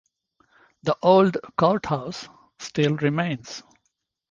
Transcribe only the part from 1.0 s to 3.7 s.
old Courthouse still remains.